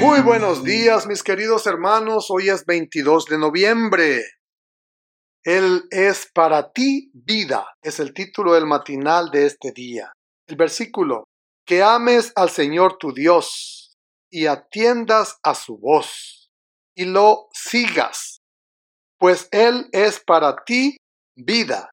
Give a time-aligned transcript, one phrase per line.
[0.00, 2.30] Muy buenos días, mis queridos hermanos.
[2.30, 4.22] Hoy es 22 de noviembre.
[5.44, 10.10] Él es para ti vida, es el título del matinal de este día.
[10.46, 11.24] El versículo,
[11.66, 13.94] que ames al Señor tu Dios
[14.32, 16.50] y atiendas a su voz
[16.96, 18.38] y lo sigas,
[19.18, 20.96] pues Él es para ti
[21.36, 21.90] vida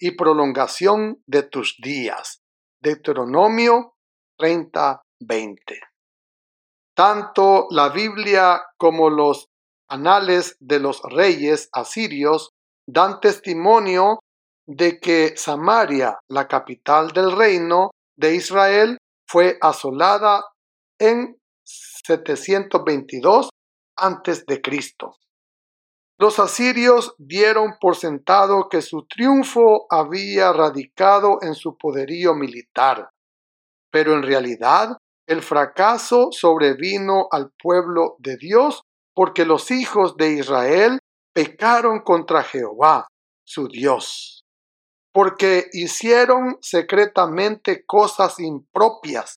[0.00, 2.38] y prolongación de tus días.
[2.80, 3.96] Deuteronomio
[4.38, 5.93] 30, 20.
[6.94, 9.48] Tanto la Biblia como los
[9.88, 12.50] anales de los reyes asirios
[12.86, 14.20] dan testimonio
[14.66, 20.44] de que Samaria, la capital del reino de Israel, fue asolada
[20.98, 23.50] en 722
[23.96, 24.46] a.C.
[26.18, 33.10] Los asirios dieron por sentado que su triunfo había radicado en su poderío militar,
[33.90, 34.96] pero en realidad
[35.26, 38.82] el fracaso sobrevino al pueblo de Dios
[39.14, 40.98] porque los hijos de Israel
[41.32, 43.06] pecaron contra Jehová,
[43.44, 44.44] su Dios,
[45.12, 49.36] porque hicieron secretamente cosas impropias,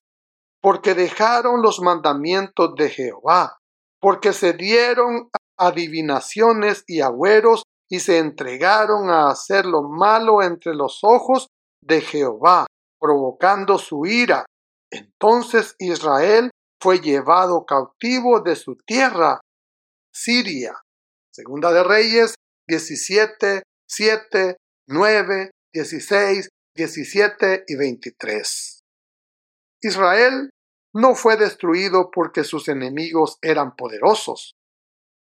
[0.60, 3.58] porque dejaron los mandamientos de Jehová,
[4.00, 11.00] porque se dieron adivinaciones y agüeros y se entregaron a hacer lo malo entre los
[11.02, 11.48] ojos
[11.80, 12.66] de Jehová,
[13.00, 14.44] provocando su ira
[14.90, 16.50] entonces Israel
[16.80, 19.40] fue llevado cautivo de su tierra,
[20.12, 20.74] Siria.
[21.32, 22.34] Segunda de Reyes
[22.66, 24.56] 17, 7,
[24.88, 28.80] 9, 16, 17 y 23.
[29.82, 30.50] Israel
[30.94, 34.54] no fue destruido porque sus enemigos eran poderosos.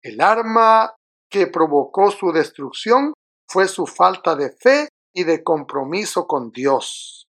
[0.02, 0.94] El arma
[1.30, 3.12] que provocó su destrucción
[3.46, 7.27] fue su falta de fe y de compromiso con Dios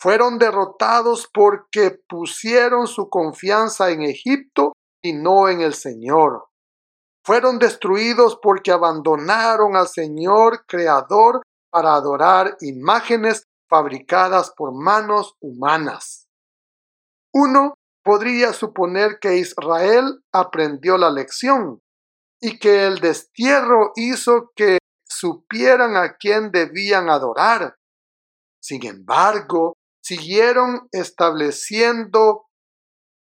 [0.00, 6.46] fueron derrotados porque pusieron su confianza en Egipto y no en el Señor.
[7.22, 16.26] Fueron destruidos porque abandonaron al Señor Creador para adorar imágenes fabricadas por manos humanas.
[17.34, 21.78] Uno podría suponer que Israel aprendió la lección
[22.40, 27.76] y que el destierro hizo que supieran a quién debían adorar.
[28.62, 29.74] Sin embargo,
[30.10, 32.48] siguieron estableciendo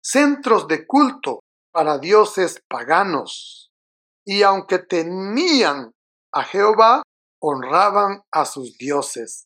[0.03, 1.41] centros de culto
[1.71, 3.71] para dioses paganos.
[4.25, 5.91] Y aunque tenían
[6.33, 7.03] a Jehová,
[7.39, 9.45] honraban a sus dioses.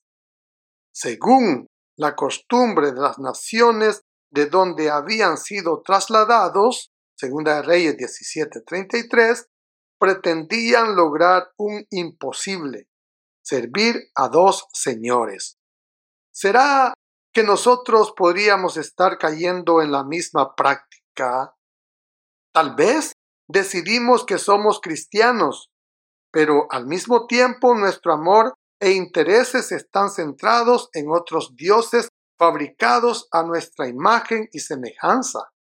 [0.93, 1.67] Según
[1.97, 9.47] la costumbre de las naciones de donde habían sido trasladados, segunda de Reyes 17:33,
[9.99, 12.88] pretendían lograr un imposible,
[13.44, 15.57] servir a dos señores.
[16.31, 16.94] ¿Será
[17.37, 21.55] que nosotros podríamos estar cayendo en la misma práctica.
[22.51, 23.11] Tal vez
[23.47, 25.69] decidimos que somos cristianos,
[26.31, 32.07] pero al mismo tiempo nuestro amor e intereses están centrados en otros dioses
[32.39, 35.51] fabricados a nuestra imagen y semejanza.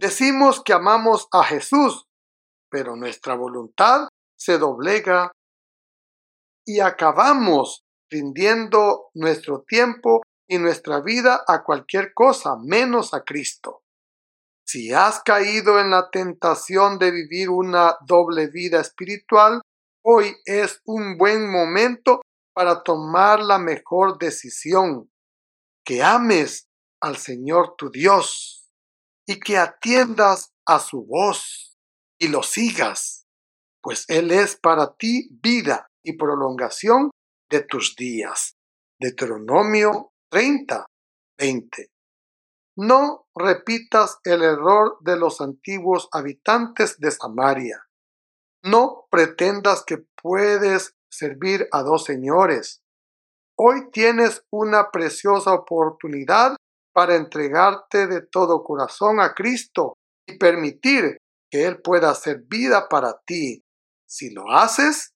[0.00, 2.02] Decimos que amamos a Jesús,
[2.68, 5.30] pero nuestra voluntad se doblega
[6.66, 13.84] y acabamos rindiendo nuestro tiempo y nuestra vida a cualquier cosa menos a Cristo.
[14.66, 19.60] Si has caído en la tentación de vivir una doble vida espiritual,
[20.02, 22.22] hoy es un buen momento
[22.54, 25.10] para tomar la mejor decisión,
[25.84, 26.68] que ames
[27.00, 28.68] al Señor tu Dios
[29.26, 31.78] y que atiendas a su voz
[32.18, 33.26] y lo sigas,
[33.80, 37.10] pues Él es para ti vida y prolongación
[37.50, 38.56] de tus días.
[39.00, 40.86] Deuteronomio 30,
[41.38, 41.90] 20.
[42.76, 47.82] No repitas el error de los antiguos habitantes de Samaria.
[48.62, 52.82] No pretendas que puedes servir a dos señores.
[53.56, 56.56] Hoy tienes una preciosa oportunidad
[56.92, 59.94] para entregarte de todo corazón a Cristo
[60.26, 61.16] y permitir
[61.50, 63.64] que Él pueda hacer vida para ti.
[64.06, 65.14] Si lo haces,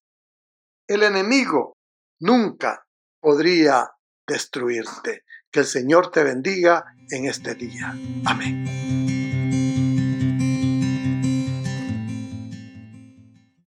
[0.88, 1.74] el enemigo
[2.20, 2.84] nunca
[3.20, 3.92] podría
[4.26, 5.24] destruirte.
[5.50, 7.94] Que el Señor te bendiga en este día.
[8.24, 9.01] Amén.